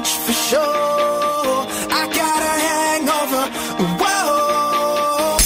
Much 0.00 0.12
for 0.24 0.32
sure. 0.32 1.66
I 2.00 2.02
got 2.18 2.40
a 2.52 2.54
hangover. 2.66 3.44
Whoa. 4.00 5.38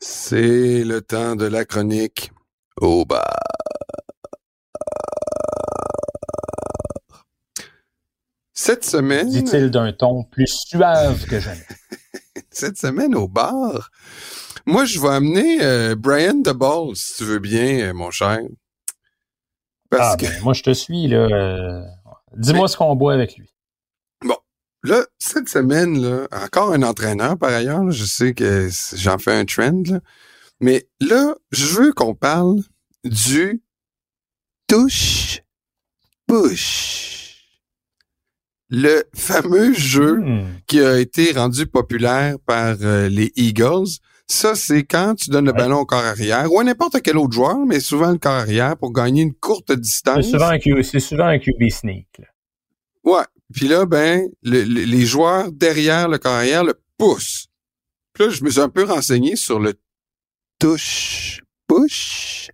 C'est 0.00 0.84
le 0.84 1.00
temps 1.02 1.36
de 1.36 1.46
la 1.46 1.64
chronique 1.64 2.30
au 2.80 3.04
bar. 3.04 3.36
Cette 8.52 8.84
semaine, 8.84 9.28
dit-il 9.30 9.70
d'un 9.70 9.92
ton 9.92 10.24
plus 10.24 10.48
suave 10.48 11.24
que 11.26 11.38
jamais. 11.38 11.66
cette 12.50 12.78
semaine 12.78 13.14
au 13.14 13.28
bar, 13.28 13.90
moi 14.64 14.84
je 14.86 14.98
vais 14.98 15.08
amener 15.10 15.62
euh, 15.62 15.94
Brian 15.94 16.34
DeBall, 16.34 16.96
si 16.96 17.16
tu 17.18 17.24
veux 17.24 17.38
bien, 17.38 17.90
euh, 17.90 17.92
mon 17.94 18.10
cher. 18.10 18.40
Parce 19.88 20.14
Ah, 20.14 20.16
que 20.16 20.24
ben, 20.26 20.42
moi, 20.42 20.52
je 20.52 20.64
te 20.64 20.72
suis, 20.74 21.06
là. 21.06 21.18
euh, 21.18 21.84
Dis-moi 22.34 22.68
ce 22.68 22.76
qu'on 22.76 22.96
boit 22.96 23.14
avec 23.14 23.36
lui. 23.36 23.48
Bon, 24.24 24.36
là, 24.82 25.04
cette 25.18 25.48
semaine, 25.48 26.00
là, 26.00 26.28
encore 26.32 26.72
un 26.72 26.82
entraîneur 26.82 27.38
par 27.38 27.50
ailleurs, 27.50 27.84
là, 27.84 27.90
je 27.90 28.04
sais 28.04 28.34
que 28.34 28.68
j'en 28.94 29.18
fais 29.18 29.32
un 29.32 29.44
trend, 29.44 29.82
là, 29.86 30.00
mais 30.60 30.88
là, 31.00 31.34
je 31.50 31.66
veux 31.66 31.92
qu'on 31.92 32.14
parle 32.14 32.60
du 33.04 33.62
touche 34.66 35.42
push. 36.26 37.25
Le 38.68 39.04
fameux 39.14 39.72
jeu 39.74 40.16
Hmm. 40.18 40.46
qui 40.66 40.80
a 40.80 40.98
été 40.98 41.32
rendu 41.32 41.66
populaire 41.66 42.36
par 42.46 42.76
euh, 42.82 43.08
les 43.08 43.32
Eagles. 43.36 43.86
Ça, 44.28 44.56
c'est 44.56 44.82
quand 44.82 45.14
tu 45.14 45.30
donnes 45.30 45.44
le 45.44 45.52
Ouais. 45.52 45.56
ballon 45.58 45.78
au 45.78 45.86
corps 45.86 46.04
arrière 46.04 46.52
ou 46.52 46.58
à 46.58 46.64
n'importe 46.64 47.00
quel 47.00 47.16
autre 47.16 47.32
joueur, 47.32 47.56
mais 47.64 47.78
souvent 47.78 48.10
le 48.10 48.18
corps 48.18 48.32
arrière 48.32 48.76
pour 48.76 48.92
gagner 48.92 49.22
une 49.22 49.34
courte 49.34 49.66
C'est 49.68 49.80
distance. 49.80 50.28
souvent, 50.30 50.48
un 50.48 50.58
Q- 50.58 50.82
c'est 50.82 50.98
souvent 50.98 51.26
un 51.26 51.38
QB 51.38 51.70
sneak. 51.70 52.08
là. 52.18 52.24
Ouais. 53.04 53.24
Puis 53.54 53.68
là, 53.68 53.86
ben, 53.86 54.26
le- 54.42 54.64
le- 54.64 54.82
les 54.82 55.06
joueurs 55.06 55.52
derrière 55.52 56.08
le 56.08 56.18
carrière 56.18 56.64
le 56.64 56.74
poussent. 56.98 57.46
Puis 58.12 58.24
là, 58.24 58.30
je 58.30 58.42
me 58.42 58.50
suis 58.50 58.60
un 58.60 58.68
peu 58.68 58.82
renseigné 58.82 59.36
sur 59.36 59.60
le 59.60 59.74
touche 60.58 61.42
push. 61.68 62.50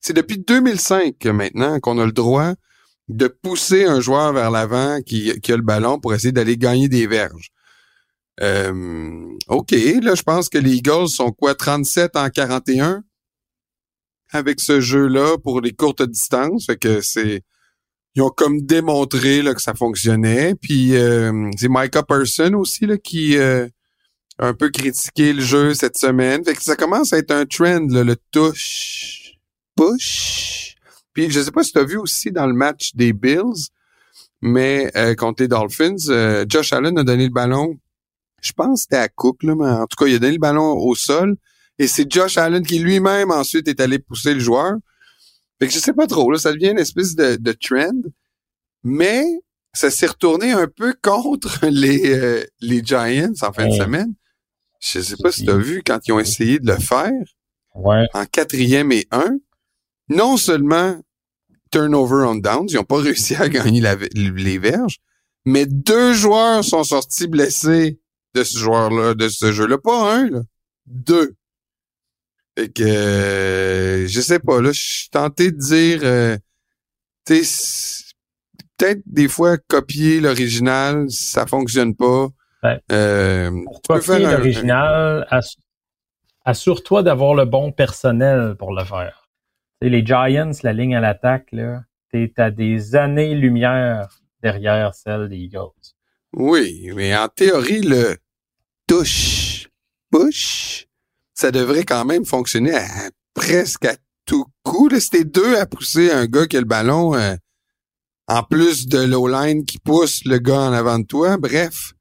C'est 0.00 0.14
depuis 0.14 0.38
2005 0.38 1.16
que 1.18 1.28
maintenant 1.28 1.78
qu'on 1.78 1.98
a 1.98 2.06
le 2.06 2.12
droit 2.12 2.54
de 3.08 3.26
pousser 3.28 3.84
un 3.84 4.00
joueur 4.00 4.32
vers 4.32 4.50
l'avant 4.50 5.00
qui, 5.02 5.30
a 5.30 5.56
le 5.56 5.62
ballon 5.62 6.00
pour 6.00 6.14
essayer 6.14 6.32
d'aller 6.32 6.56
gagner 6.56 6.88
des 6.88 7.06
verges. 7.06 7.50
Euh, 8.40 9.26
OK, 9.48 9.70
là, 9.70 10.14
je 10.14 10.22
pense 10.22 10.48
que 10.48 10.58
les 10.58 10.76
Eagles 10.76 11.08
sont 11.08 11.32
quoi, 11.32 11.54
37 11.54 12.16
en 12.16 12.30
41 12.30 13.04
avec 14.32 14.60
ce 14.60 14.80
jeu-là 14.80 15.38
pour 15.38 15.60
les 15.60 15.72
courtes 15.72 16.02
distances. 16.02 16.66
Fait 16.66 16.76
que 16.76 17.00
c'est 17.00 17.42
ils 18.14 18.22
ont 18.22 18.30
comme 18.30 18.60
démontré 18.60 19.42
là, 19.42 19.54
que 19.54 19.62
ça 19.62 19.74
fonctionnait. 19.74 20.54
Puis 20.54 20.96
euh, 20.96 21.50
c'est 21.58 21.68
Micah 21.68 22.02
Person 22.02 22.54
aussi 22.54 22.86
là, 22.86 22.96
qui 22.96 23.36
euh, 23.36 23.66
a 24.38 24.48
un 24.48 24.54
peu 24.54 24.70
critiqué 24.70 25.32
le 25.32 25.40
jeu 25.40 25.74
cette 25.74 25.98
semaine. 25.98 26.44
Fait 26.44 26.54
que 26.54 26.62
ça 26.62 26.76
commence 26.76 27.12
à 27.12 27.18
être 27.18 27.32
un 27.32 27.44
trend, 27.44 27.86
là, 27.90 28.04
le 28.04 28.16
touch, 28.30 29.38
push. 29.76 30.63
Puis 31.14 31.30
je 31.30 31.40
sais 31.40 31.50
pas 31.52 31.62
si 31.62 31.72
tu 31.72 31.78
as 31.78 31.84
vu 31.84 31.96
aussi 31.96 32.30
dans 32.32 32.46
le 32.46 32.52
match 32.52 32.94
des 32.94 33.12
Bills, 33.12 33.68
mais 34.42 34.90
euh, 34.96 35.14
contre 35.14 35.42
les 35.42 35.48
Dolphins, 35.48 35.96
euh, 36.08 36.44
Josh 36.48 36.72
Allen 36.72 36.98
a 36.98 37.04
donné 37.04 37.24
le 37.24 37.32
ballon, 37.32 37.78
je 38.42 38.52
pense 38.52 38.80
que 38.80 38.82
c'était 38.82 38.96
à 38.96 39.08
Cook, 39.08 39.42
là, 39.42 39.54
mais 39.54 39.64
en 39.66 39.86
tout 39.86 39.96
cas, 39.96 40.06
il 40.06 40.16
a 40.16 40.18
donné 40.18 40.34
le 40.34 40.38
ballon 40.38 40.72
au 40.76 40.94
sol. 40.94 41.36
Et 41.78 41.86
c'est 41.86 42.10
Josh 42.12 42.36
Allen 42.36 42.64
qui 42.64 42.78
lui-même 42.78 43.30
ensuite 43.30 43.66
est 43.68 43.80
allé 43.80 43.98
pousser 43.98 44.34
le 44.34 44.40
joueur. 44.40 44.74
Fait 45.58 45.66
que 45.68 45.72
je 45.72 45.78
sais 45.78 45.92
pas 45.94 46.06
trop, 46.06 46.30
là, 46.30 46.38
ça 46.38 46.52
devient 46.52 46.70
une 46.70 46.78
espèce 46.78 47.14
de, 47.14 47.36
de 47.36 47.52
trend, 47.52 48.02
mais 48.82 49.24
ça 49.72 49.90
s'est 49.90 50.06
retourné 50.06 50.52
un 50.52 50.66
peu 50.68 50.94
contre 51.02 51.66
les, 51.66 52.12
euh, 52.12 52.44
les 52.60 52.82
Giants 52.84 53.32
en 53.42 53.52
fin 53.52 53.66
de 53.66 53.72
semaine. 53.72 54.14
Je 54.80 55.00
sais 55.00 55.16
pas 55.22 55.32
si 55.32 55.44
tu 55.44 55.50
as 55.50 55.56
vu 55.56 55.82
quand 55.84 56.00
ils 56.06 56.12
ont 56.12 56.20
essayé 56.20 56.58
de 56.58 56.70
le 56.70 56.78
faire 56.78 57.10
Ouais. 57.74 58.06
en 58.14 58.24
quatrième 58.26 58.92
et 58.92 59.06
un. 59.10 59.38
Non 60.08 60.36
seulement 60.36 61.00
turnover 61.70 62.24
on 62.26 62.34
downs, 62.36 62.66
ils 62.68 62.76
n'ont 62.76 62.84
pas 62.84 62.98
réussi 63.00 63.34
à 63.36 63.48
gagner 63.48 63.80
la- 63.80 63.96
les 64.14 64.58
verges, 64.58 64.98
mais 65.44 65.66
deux 65.66 66.12
joueurs 66.14 66.62
sont 66.64 66.84
sortis 66.84 67.26
blessés 67.26 67.98
de 68.34 68.44
ce 68.44 68.58
joueur-là, 68.58 69.14
de 69.14 69.28
ce 69.28 69.52
jeu-là. 69.52 69.78
Pas 69.78 70.14
un, 70.16 70.30
là. 70.30 70.40
Deux. 70.86 71.34
Fait 72.58 72.68
que, 72.72 72.82
euh, 72.84 74.06
je 74.06 74.20
sais 74.20 74.38
pas, 74.38 74.60
là, 74.60 74.70
je 74.72 74.80
suis 74.80 75.08
tenté 75.08 75.50
de 75.50 75.56
dire, 75.58 76.00
euh, 76.04 76.36
peut-être 77.24 79.00
des 79.06 79.28
fois 79.28 79.56
copier 79.58 80.20
l'original, 80.20 81.06
ça 81.10 81.46
fonctionne 81.46 81.94
pas. 81.94 82.28
Ouais. 82.62 82.80
Euh, 82.92 83.50
Pour 83.64 83.82
copier 83.82 84.24
l'original, 84.38 85.26
ass- 85.30 85.56
assure-toi 86.44 87.02
d'avoir 87.02 87.34
le 87.34 87.44
bon 87.44 87.72
personnel 87.72 88.54
pour 88.58 88.74
le 88.74 88.84
faire. 88.84 89.23
Les 89.88 90.04
Giants, 90.04 90.52
la 90.62 90.72
ligne 90.72 90.96
à 90.96 91.00
l'attaque, 91.00 91.48
là, 91.52 91.82
t'es 92.10 92.32
à 92.38 92.50
des 92.50 92.96
années-lumière 92.96 94.08
derrière 94.42 94.94
celle 94.94 95.28
des 95.28 95.36
Eagles. 95.36 95.92
Oui, 96.32 96.90
mais 96.96 97.14
en 97.14 97.28
théorie, 97.28 97.82
le 97.82 98.16
touche, 98.86 99.68
push, 100.10 100.86
ça 101.34 101.50
devrait 101.50 101.84
quand 101.84 102.06
même 102.06 102.24
fonctionner 102.24 102.78
presque 103.34 103.84
à 103.84 103.96
tout 104.24 104.46
coup. 104.62 104.88
Là, 104.88 105.00
c'était 105.00 105.24
deux 105.24 105.58
à 105.58 105.66
pousser 105.66 106.10
un 106.10 106.24
gars 106.24 106.46
qui 106.46 106.56
a 106.56 106.60
le 106.60 106.66
ballon, 106.66 107.14
euh, 107.14 107.34
en 108.26 108.42
plus 108.42 108.86
de 108.86 109.00
l'O-line 109.00 109.66
qui 109.66 109.78
pousse 109.78 110.24
le 110.24 110.38
gars 110.38 110.62
en 110.62 110.72
avant 110.72 110.98
de 110.98 111.04
toi. 111.04 111.36
Bref, 111.36 111.92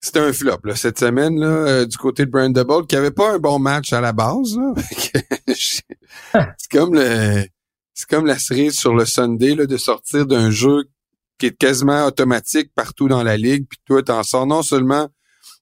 c'était 0.00 0.20
un 0.20 0.32
flop 0.32 0.58
là, 0.64 0.76
cette 0.76 0.98
semaine 0.98 1.38
là, 1.40 1.46
euh, 1.46 1.86
du 1.86 1.96
côté 1.96 2.24
de 2.26 2.30
Brand 2.30 2.52
Double, 2.52 2.86
qui 2.86 2.96
avait 2.96 3.10
pas 3.10 3.34
un 3.34 3.38
bon 3.38 3.58
match 3.58 3.92
à 3.92 4.00
la 4.00 4.12
base. 4.12 4.56
c'est 5.46 6.70
comme 6.70 6.94
le, 6.94 7.44
c'est 7.94 8.08
comme 8.08 8.26
la 8.26 8.38
cerise 8.38 8.78
sur 8.78 8.94
le 8.94 9.04
Sunday 9.04 9.54
là, 9.54 9.66
de 9.66 9.76
sortir 9.76 10.26
d'un 10.26 10.50
jeu 10.50 10.84
qui 11.38 11.46
est 11.46 11.56
quasiment 11.56 12.06
automatique 12.06 12.70
partout 12.74 13.08
dans 13.08 13.22
la 13.22 13.36
ligue, 13.36 13.66
puis 13.68 13.78
toi, 13.84 14.02
t'en 14.02 14.22
sors 14.22 14.46
non 14.46 14.62
seulement 14.62 15.08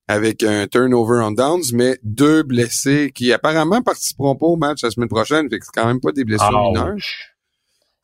avec 0.08 0.42
un 0.42 0.66
turnover 0.66 1.20
on 1.22 1.32
downs, 1.32 1.64
mais 1.72 1.98
deux 2.02 2.42
blessés 2.42 3.10
qui 3.14 3.32
apparemment 3.32 3.82
participeront 3.82 4.36
pas 4.36 4.46
au 4.46 4.56
match 4.56 4.82
la 4.82 4.90
semaine 4.90 5.08
prochaine, 5.08 5.50
fait 5.50 5.58
que 5.58 5.64
c'est 5.64 5.74
quand 5.74 5.86
même 5.86 6.00
pas 6.00 6.12
des 6.12 6.24
blessures 6.24 6.50
mineures. 6.50 6.94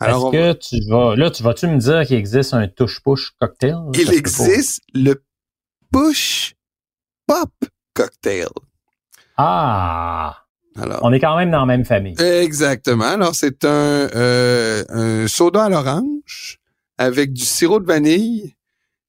Alors, 0.00 0.24
on 0.26 0.32
Est-ce 0.32 0.42
va- 0.42 0.54
que 0.54 0.58
tu 0.58 0.90
vas, 0.90 1.14
là, 1.16 1.30
tu 1.30 1.42
vas-tu 1.44 1.66
me 1.68 1.78
dire 1.78 2.04
qu'il 2.04 2.16
existe 2.16 2.54
un 2.54 2.66
touche-push 2.66 3.32
cocktail? 3.40 3.76
Il 3.94 4.12
existe 4.12 4.80
le 4.94 5.22
push 5.92 6.54
pop 7.26 7.50
cocktail. 7.94 8.48
Ah! 9.36 10.36
Alors, 10.76 11.00
On 11.02 11.12
est 11.12 11.20
quand 11.20 11.36
même 11.36 11.50
dans 11.50 11.60
la 11.60 11.66
même 11.66 11.84
famille. 11.84 12.14
exactement. 12.20 13.04
Alors, 13.04 13.34
c'est 13.34 13.64
un, 13.64 13.68
euh, 14.14 14.84
un 14.88 15.28
soda 15.28 15.64
à 15.64 15.68
l'orange 15.68 16.58
avec 16.96 17.32
du 17.32 17.44
sirop 17.44 17.80
de 17.80 17.86
vanille 17.86 18.54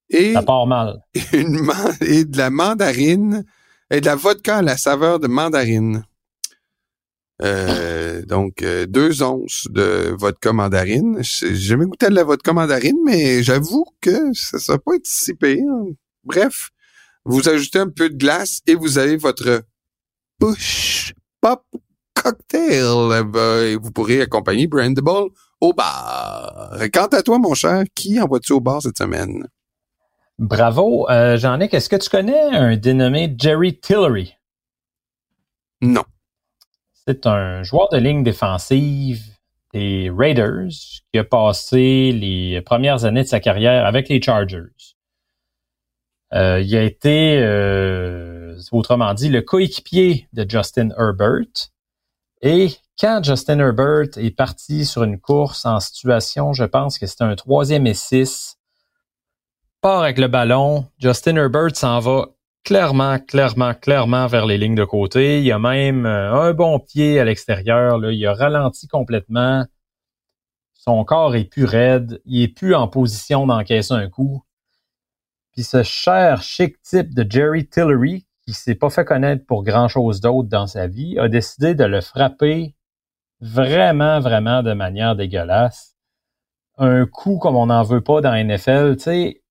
et 0.09 0.33
Ça 0.33 0.41
part 0.43 0.67
mal. 0.67 0.99
une 1.33 1.59
man- 1.61 1.95
et 2.01 2.25
de 2.25 2.37
la 2.37 2.49
mandarine 2.49 3.45
et 3.89 4.01
de 4.01 4.05
la 4.05 4.15
vodka 4.15 4.57
à 4.57 4.61
la 4.61 4.75
saveur 4.77 5.19
de 5.19 5.27
mandarine. 5.27 6.03
Euh, 7.41 8.21
donc, 8.25 8.61
euh, 8.61 8.85
deux 8.85 9.23
onces 9.23 9.67
de 9.69 10.13
vodka 10.17 10.53
mandarine. 10.53 11.19
J'ai 11.21 11.55
jamais 11.55 11.85
goûté 11.85 12.05
à 12.07 12.09
de 12.09 12.15
la 12.15 12.23
vodka 12.23 12.53
mandarine, 12.53 12.97
mais 13.05 13.41
j'avoue 13.43 13.85
que 14.01 14.33
ça 14.33 14.57
ne 14.57 14.63
va 14.73 14.79
pas 14.79 14.95
être 14.95 15.07
si 15.07 15.33
pire. 15.33 15.63
Bref, 16.23 16.69
vous 17.25 17.49
ajoutez 17.49 17.79
un 17.79 17.89
peu 17.89 18.09
de 18.09 18.15
glace 18.15 18.61
et 18.67 18.75
vous 18.75 18.97
avez 18.97 19.17
votre 19.17 19.63
push 20.39 21.13
pop 21.41 21.63
cocktail. 22.13 22.83
Euh, 23.35 23.71
et 23.71 23.75
vous 23.75 23.91
pourrez 23.91 24.21
accompagner 24.21 24.67
Brandable 24.67 25.29
au 25.61 25.73
bar. 25.73 26.77
Quant 26.93 27.07
à 27.07 27.21
toi, 27.21 27.39
mon 27.39 27.53
cher, 27.53 27.83
qui 27.95 28.19
envoies-tu 28.19 28.53
au 28.53 28.59
bar 28.59 28.81
cette 28.81 28.97
semaine? 28.97 29.47
Bravo. 30.39 31.09
Euh, 31.09 31.37
Jean-Nic, 31.37 31.73
est-ce 31.73 31.89
que 31.89 31.95
tu 31.95 32.09
connais 32.09 32.41
un 32.41 32.75
dénommé 32.75 33.33
Jerry 33.37 33.79
Tillery? 33.79 34.35
Non. 35.81 36.03
C'est 37.05 37.25
un 37.27 37.63
joueur 37.63 37.89
de 37.89 37.97
ligne 37.97 38.23
défensive 38.23 39.21
des 39.73 40.11
Raiders 40.15 40.69
qui 41.11 41.19
a 41.19 41.23
passé 41.23 42.11
les 42.11 42.61
premières 42.61 43.05
années 43.05 43.23
de 43.23 43.27
sa 43.27 43.39
carrière 43.39 43.85
avec 43.85 44.09
les 44.09 44.21
Chargers. 44.21 44.95
Euh, 46.33 46.61
il 46.61 46.75
a 46.75 46.83
été, 46.83 47.37
euh, 47.39 48.57
autrement 48.71 49.13
dit, 49.13 49.29
le 49.29 49.41
coéquipier 49.41 50.27
de 50.33 50.45
Justin 50.49 50.89
Herbert. 50.97 51.69
Et 52.41 52.69
quand 52.99 53.21
Justin 53.23 53.59
Herbert 53.59 54.17
est 54.17 54.35
parti 54.35 54.85
sur 54.85 55.03
une 55.03 55.19
course 55.19 55.65
en 55.65 55.79
situation, 55.79 56.53
je 56.53 56.63
pense 56.63 56.97
que 56.97 57.05
c'était 57.05 57.23
un 57.23 57.35
troisième 57.35 57.87
et 57.87 57.93
six, 57.93 58.57
part 59.81 60.01
avec 60.01 60.17
le 60.17 60.27
ballon, 60.27 60.85
Justin 60.97 61.35
Herbert 61.35 61.75
s'en 61.75 61.99
va 61.99 62.27
clairement, 62.63 63.19
clairement, 63.19 63.73
clairement 63.73 64.27
vers 64.27 64.45
les 64.45 64.57
lignes 64.57 64.75
de 64.75 64.85
côté. 64.85 65.41
Il 65.41 65.51
a 65.51 65.59
même 65.59 66.05
euh, 66.05 66.33
un 66.33 66.53
bon 66.53 66.79
pied 66.79 67.19
à 67.19 67.25
l'extérieur. 67.25 67.99
Il 68.11 68.25
a 68.25 68.33
ralenti 68.33 68.87
complètement. 68.87 69.65
Son 70.73 71.03
corps 71.03 71.35
est 71.35 71.45
plus 71.45 71.65
raide. 71.65 72.21
Il 72.25 72.43
est 72.43 72.47
plus 72.47 72.75
en 72.75 72.87
position 72.87 73.45
d'encaisser 73.45 73.93
un 73.93 74.09
coup. 74.09 74.43
Puis 75.53 75.63
ce 75.63 75.83
cher 75.83 76.41
chic 76.41 76.81
type 76.81 77.13
de 77.13 77.25
Jerry 77.29 77.67
Tillery, 77.67 78.25
qui 78.45 78.53
s'est 78.53 78.75
pas 78.75 78.89
fait 78.89 79.05
connaître 79.05 79.45
pour 79.45 79.63
grand 79.63 79.87
chose 79.87 80.19
d'autre 80.19 80.49
dans 80.49 80.67
sa 80.67 80.87
vie, 80.87 81.17
a 81.19 81.29
décidé 81.29 81.75
de 81.75 81.85
le 81.85 82.01
frapper 82.01 82.75
vraiment, 83.39 84.19
vraiment 84.19 84.63
de 84.63 84.73
manière 84.73 85.15
dégueulasse. 85.15 85.95
Un 86.77 87.05
coup 87.05 87.37
comme 87.37 87.55
on 87.55 87.67
n'en 87.67 87.83
veut 87.83 88.01
pas 88.01 88.21
dans 88.21 88.33
NFL, 88.33 88.95
tu 88.97 89.03
sais, 89.03 89.43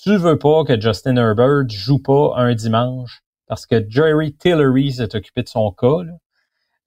tu 0.00 0.16
veux 0.16 0.38
pas 0.38 0.64
que 0.64 0.78
Justin 0.78 1.16
Herbert 1.16 1.68
joue 1.68 1.98
pas 1.98 2.34
un 2.36 2.54
dimanche 2.54 3.22
parce 3.46 3.64
que 3.66 3.84
Jerry 3.88 4.34
Tillery 4.34 4.92
s'est 4.92 5.16
occupé 5.16 5.42
de 5.42 5.48
son 5.48 5.72
cas. 5.72 6.02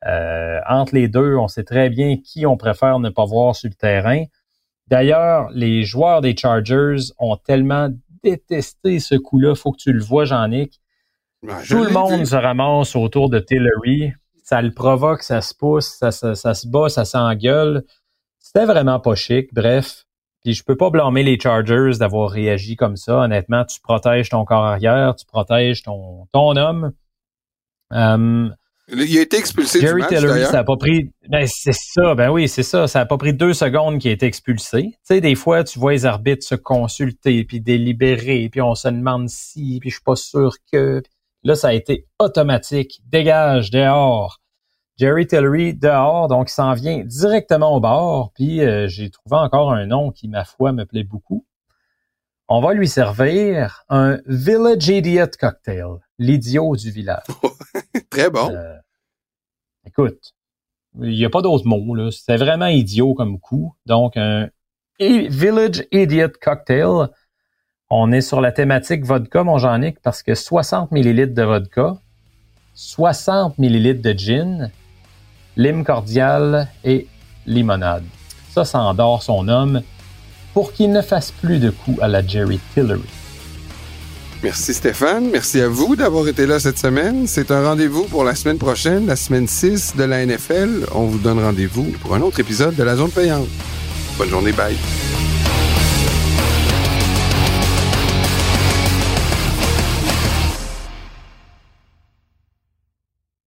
Euh, 0.06 0.60
entre 0.69 0.96
les 0.96 1.08
deux, 1.08 1.36
on 1.36 1.48
sait 1.48 1.63
très 1.63 1.90
bien 1.90 2.18
qui 2.18 2.46
on 2.46 2.58
préfère 2.58 3.00
ne 3.00 3.10
pas 3.10 3.25
voir 3.25 3.56
sur 3.56 3.69
le 3.69 3.75
terrain. 3.75 4.24
D'ailleurs, 4.88 5.50
les 5.52 5.84
joueurs 5.84 6.22
des 6.22 6.36
Chargers 6.38 7.12
ont 7.18 7.38
tellement 7.38 7.90
détesté 8.24 9.00
ce 9.00 9.16
coup-là. 9.16 9.56
Faut 9.56 9.72
que 9.72 9.78
tu 9.78 9.94
le 9.94 10.02
vois, 10.02 10.26
Jean-Nic. 10.26 10.80
Tout 11.68 11.84
le 11.84 11.92
monde 11.92 12.26
se 12.26 12.36
ramasse 12.36 12.96
autour 12.96 13.30
de 13.30 13.40
Tillery. 13.40 14.14
Ça 14.44 14.62
le 14.62 14.72
provoque, 14.72 15.24
ça 15.24 15.42
se 15.42 15.54
pousse, 15.56 15.88
ça, 15.88 16.12
ça, 16.12 16.36
ça 16.36 16.54
se 16.54 16.68
bat, 16.68 16.90
ça 16.90 17.06
s'engueule. 17.06 17.84
C'était 18.40 18.66
vraiment 18.66 19.00
pas 19.00 19.16
chic. 19.16 19.54
Bref, 19.54 20.06
puis 20.42 20.54
je 20.54 20.64
peux 20.64 20.76
pas 20.76 20.90
blâmer 20.90 21.24
les 21.24 21.40
Chargers 21.40 21.98
d'avoir 22.00 22.30
réagi 22.30 22.76
comme 22.76 22.98
ça. 22.98 23.20
Honnêtement, 23.20 23.64
tu 23.66 23.80
protèges 23.80 24.30
ton 24.30 24.44
corps 24.44 24.66
arrière, 24.66 25.16
tu 25.16 25.26
protèges 25.26 25.84
ton, 25.84 26.28
ton 26.32 26.56
homme. 26.56 26.92
Um, 27.92 28.56
il 28.92 29.18
a 29.18 29.22
été 29.22 29.38
expulsé 29.38 29.80
Jerry 29.80 30.02
du 30.10 30.28
match, 30.28 30.52
ça 30.52 30.60
a 30.60 30.64
pas 30.64 30.78
pris. 30.78 31.12
Ben 31.30 31.46
c'est 31.48 31.74
ça, 31.74 32.16
ben 32.16 32.30
oui, 32.30 32.48
c'est 32.48 32.64
ça. 32.64 32.88
Ça 32.88 33.02
a 33.02 33.06
pas 33.06 33.18
pris 33.18 33.34
deux 33.34 33.54
secondes 33.54 34.00
qu'il 34.00 34.10
a 34.10 34.14
été 34.14 34.26
expulsé. 34.26 34.84
Tu 34.84 34.98
sais, 35.04 35.22
des 35.22 35.36
fois, 35.36 35.64
tu 35.64 35.80
vois 35.80 35.94
les 35.94 36.06
arbitres 36.06 36.46
se 36.46 36.56
consulter 36.56 37.44
puis 37.44 37.62
délibérer, 37.62 38.50
puis 38.50 38.62
on 38.62 38.76
se 38.76 38.88
demande 38.88 39.30
si, 39.30 39.78
puis 39.80 39.90
je 39.90 39.96
suis 39.96 40.04
pas 40.04 40.16
sûr 40.16 40.54
que. 40.72 41.02
Là, 41.44 41.56
ça 41.56 41.70
a 41.70 41.74
été 41.74 42.06
automatique. 42.20 43.02
Dégage, 43.08 43.72
dehors. 43.72 44.38
Jerry 44.98 45.26
Tillery 45.26 45.74
dehors, 45.74 46.28
donc 46.28 46.52
il 46.52 46.54
s'en 46.54 46.74
vient 46.74 47.04
directement 47.04 47.76
au 47.76 47.80
bord. 47.80 48.32
Puis 48.36 48.62
euh, 48.62 48.88
j'ai 48.88 49.10
trouvé 49.10 49.38
encore 49.38 49.74
un 49.74 49.88
nom 49.88 50.12
qui, 50.12 50.28
ma 50.28 50.46
foi, 50.46 50.74
me 50.74 50.86
plaît 50.86 51.04
beaucoup. 51.04 51.46
On 52.53 52.59
va 52.59 52.74
lui 52.74 52.89
servir 52.89 53.86
un 53.88 54.18
Village 54.25 54.89
Idiot 54.89 55.27
Cocktail, 55.39 55.86
l'idiot 56.19 56.75
du 56.75 56.92
village. 56.92 57.24
Très 58.09 58.30
bon. 58.30 58.51
Euh, 58.53 58.75
écoute, 59.88 60.33
il 61.01 61.12
n'y 61.12 61.24
a 61.24 61.30
pas 61.30 61.42
d'autre 61.42 61.65
mot. 61.65 61.95
Là. 61.95 62.12
C'était 62.12 62.36
vraiment 62.36 62.65
idiot 62.65 63.13
comme 63.13 63.39
coup. 63.39 63.74
Donc, 63.86 64.18
un 64.18 64.50
Village 65.00 65.86
Idiot 65.94 66.33
Cocktail. 66.42 67.07
On 67.89 68.12
est 68.12 68.19
sur 68.19 68.42
la 68.42 68.51
thématique 68.51 69.06
vodka, 69.06 69.45
mon 69.45 69.57
Jean-Nic, 69.57 70.01
parce 70.01 70.21
que 70.21 70.36
60 70.36 70.92
millilitres 70.92 71.33
de 71.33 71.44
vodka, 71.44 71.95
60 72.74 73.59
millilitres 73.59 74.01
de 74.01 74.12
gin, 74.12 74.71
lime 75.56 75.86
cordial 75.86 76.68
et 76.83 77.07
limonade. 77.45 78.03
Ça, 78.50 78.65
ça 78.65 78.81
endort 78.81 79.24
son 79.24 79.48
homme 79.48 79.83
pour 80.53 80.74
qu'il 80.74 80.92
ne 80.92 81.01
fasse 81.01 81.31
plus 81.31 81.59
de 81.59 81.69
coups 81.69 82.00
à 82.01 82.07
la 82.07 82.25
Jerry 82.25 82.59
Tillery. 82.74 83.01
Merci 84.44 84.74
Stéphane. 84.74 85.30
Merci 85.31 85.62
à 85.62 85.68
vous 85.68 85.95
d'avoir 85.95 86.27
été 86.27 86.48
là 86.48 86.59
cette 86.59 86.80
semaine. 86.80 87.27
C'est 87.27 87.51
un 87.51 87.63
rendez-vous 87.63 88.06
pour 88.06 88.24
la 88.24 88.33
semaine 88.33 88.57
prochaine, 88.57 89.06
la 89.06 89.15
semaine 89.15 89.48
6 89.48 89.95
de 89.95 90.03
la 90.03 90.25
NFL. 90.25 90.88
On 90.94 91.06
vous 91.06 91.19
donne 91.19 91.39
rendez-vous 91.39 91.92
pour 92.01 92.15
un 92.15 92.21
autre 92.21 92.39
épisode 92.39 92.75
de 92.75 92.83
la 92.83 92.95
zone 92.95 93.12
payante. 93.12 93.48
Bonne 94.18 94.30
journée, 94.30 94.51
bye. 94.51 94.75